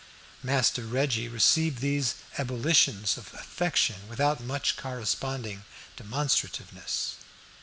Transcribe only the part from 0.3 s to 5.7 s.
Master Reggie received these ebullitions of affection without much corresponding